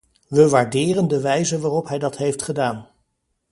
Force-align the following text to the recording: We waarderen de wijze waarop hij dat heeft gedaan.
We 0.27 0.47
waarderen 0.49 1.07
de 1.07 1.21
wijze 1.21 1.59
waarop 1.59 1.87
hij 1.87 1.99
dat 1.99 2.17
heeft 2.17 2.41
gedaan. 2.41 2.87